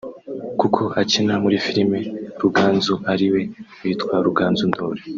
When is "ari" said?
3.11-3.27